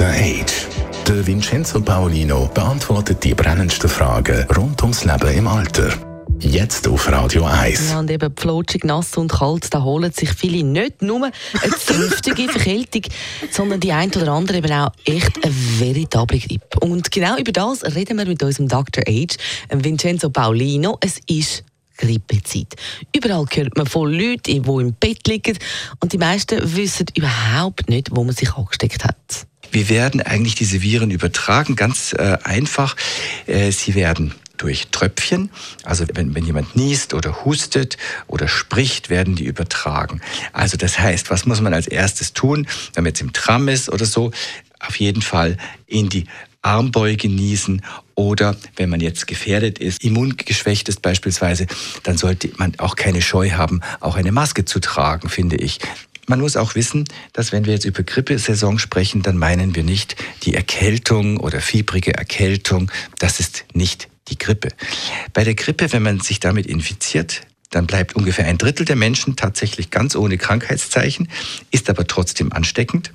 [0.00, 0.14] Dr.
[0.14, 0.66] Age.
[1.06, 5.92] Der Vincenzo Paolino beantwortet die brennendsten Fragen rund ums Leben im Alter.
[6.38, 7.90] Jetzt auf Radio 1.
[7.90, 12.48] Ja, und eben flutschig, nass und kalt, da holen sich viele nicht nur eine zünftige
[12.48, 13.02] Verkältung,
[13.50, 16.80] sondern die ein oder andere eben auch echt eine veritable Grippe.
[16.80, 19.04] Und genau über das reden wir mit unserem Dr.
[19.06, 19.36] Age,
[19.68, 20.96] Vincenzo Paolino.
[21.02, 21.62] Es ist
[21.98, 22.74] Grippezeit.
[23.14, 25.58] Überall hört man von Leuten, die im Bett liegen
[26.00, 29.49] und die meisten wissen überhaupt nicht, wo man sich angesteckt hat.
[29.72, 31.76] Wie werden eigentlich diese Viren übertragen?
[31.76, 32.96] Ganz äh, einfach.
[33.46, 35.50] Äh, sie werden durch Tröpfchen.
[35.84, 37.96] Also wenn, wenn jemand niest oder hustet
[38.26, 40.20] oder spricht, werden die übertragen.
[40.52, 43.88] Also das heißt, was muss man als erstes tun, wenn man jetzt im Tram ist
[43.88, 44.32] oder so?
[44.78, 45.56] Auf jeden Fall
[45.86, 46.26] in die
[46.62, 47.82] Armbeuge niesen
[48.14, 51.66] oder wenn man jetzt gefährdet ist, immungeschwächt ist beispielsweise,
[52.02, 55.78] dann sollte man auch keine Scheu haben, auch eine Maske zu tragen, finde ich.
[56.30, 60.14] Man muss auch wissen, dass wenn wir jetzt über Grippesaison sprechen, dann meinen wir nicht
[60.44, 62.88] die Erkältung oder fiebrige Erkältung.
[63.18, 64.68] Das ist nicht die Grippe.
[65.32, 69.36] Bei der Grippe, wenn man sich damit infiziert, dann bleibt ungefähr ein Drittel der Menschen
[69.36, 71.28] tatsächlich ganz ohne Krankheitszeichen,
[71.70, 73.12] ist aber trotzdem ansteckend.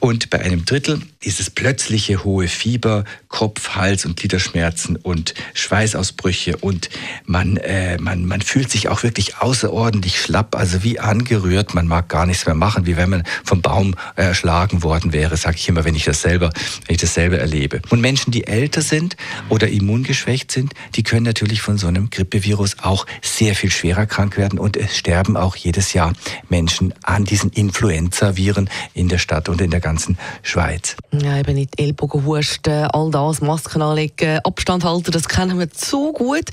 [0.00, 6.56] Und bei einem Drittel ist es plötzliche hohe Fieber, Kopf, Hals und Gliederschmerzen und Schweißausbrüche
[6.56, 6.88] und
[7.24, 11.74] man, äh, man, man fühlt sich auch wirklich außerordentlich schlapp, also wie angerührt.
[11.74, 15.56] Man mag gar nichts mehr machen, wie wenn man vom Baum erschlagen worden wäre, sage
[15.56, 16.50] ich immer, wenn ich das selber,
[16.86, 17.80] wenn ich das selber erlebe.
[17.90, 19.16] Und Menschen, die älter sind
[19.48, 24.36] oder immungeschwächt sind, die können natürlich von so einem Grippevirus auch sehr viel schwerer krank
[24.36, 26.12] werden und es sterben auch jedes Jahr
[26.48, 30.96] Menschen an diesen Influenza-Viren in der Stadt und in der ganzen Schweiz.
[31.12, 36.12] Ja, eben nicht Ellbogen husten, all das, Masken anlegen, Abstand halten, das kennen wir zu
[36.12, 36.50] gut.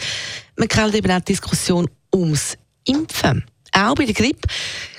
[0.57, 3.45] Man kennt eben auch die Diskussion ums Impfen.
[3.73, 4.47] Auch bei der Grippe.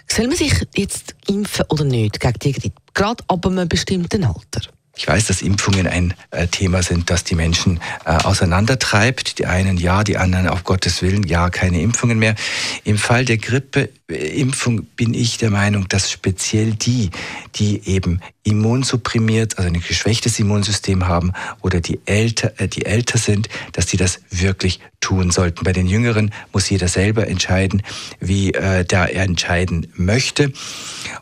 [0.08, 2.82] Soll man sich jetzt impfen oder nicht gegen die Grippe?
[2.94, 4.60] Gerade ab einem bestimmten Alter.
[4.94, 9.38] Ich weiß, dass Impfungen ein äh, Thema sind, das die Menschen äh, auseinandertreibt.
[9.38, 12.34] Die einen ja, die anderen auf Gottes Willen ja, keine Impfungen mehr.
[12.84, 17.10] Im Fall der Grippeimpfung bin ich der Meinung, dass speziell die,
[17.54, 23.48] die eben immunsupprimiert, also ein geschwächtes Immunsystem haben oder die älter, äh, die älter sind,
[23.72, 25.64] dass die das wirklich tun sollten.
[25.64, 27.82] Bei den Jüngeren muss jeder selber entscheiden,
[28.20, 30.52] wie äh, da er entscheiden möchte.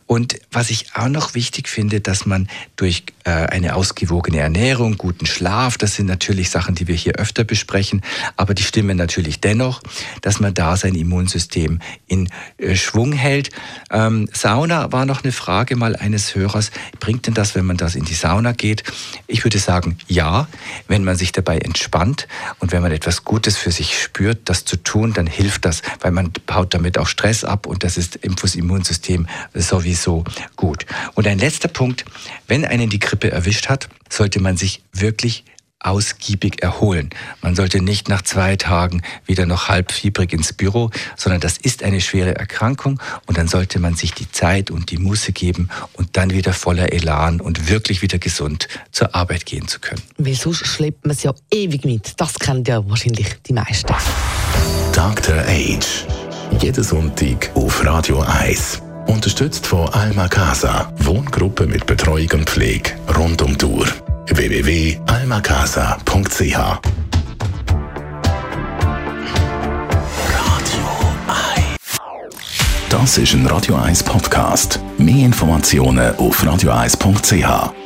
[0.07, 3.31] Und was ich auch noch wichtig finde, dass man durch äh,
[3.61, 8.03] eine ausgewogene Ernährung, guten Schlaf, das sind natürlich Sachen, die wir hier öfter besprechen,
[8.37, 9.83] aber die stimmen natürlich dennoch,
[10.23, 12.29] dass man da sein Immunsystem in
[12.59, 13.51] äh, Schwung hält.
[13.91, 17.95] Ähm, Sauna war noch eine Frage mal eines Hörers bringt denn das, wenn man das
[17.95, 18.83] in die Sauna geht?
[19.27, 20.49] Ich würde sagen, ja,
[20.89, 22.29] wenn man sich dabei entspannt
[22.59, 26.13] und wenn man etwas Gutes für sich spürt, das zu tun, dann hilft das, weil
[26.13, 30.25] man baut damit auch Stress ab und das ist im Immunsystem sowieso
[30.57, 30.87] gut.
[31.15, 32.05] Und ein letzter Punkt,
[32.47, 35.45] wenn einen die Grippe erwischt hat, sollte man sich wirklich
[35.81, 37.11] ausgiebig erholen.
[37.41, 42.01] Man sollte nicht nach zwei Tagen wieder noch halbfiebrig ins Büro, sondern das ist eine
[42.01, 46.31] schwere Erkrankung und dann sollte man sich die Zeit und die Muße geben und dann
[46.31, 50.03] wieder voller Elan und wirklich wieder gesund zur Arbeit gehen zu können.
[50.19, 52.21] Weil sonst schleppt man es ja ewig mit.
[52.21, 53.95] Das kennen ja wahrscheinlich die meisten.
[54.93, 55.37] Dr.
[55.47, 56.05] Age.
[56.61, 58.83] Jeden Sonntag auf Radio 1.
[59.11, 60.93] Unterstützt von Alma Casa.
[60.99, 63.89] Wohngruppe mit Betreuung und Pflege rund um die Uhr
[64.29, 66.81] www.almacasa.ch
[72.89, 74.79] Das ist ein Radio 1 Podcast.
[74.99, 77.80] Mehr Informationen auf radio1.ch.